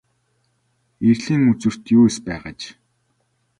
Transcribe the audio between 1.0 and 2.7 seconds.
Эрлийн үзүүрт юу эс байх аж.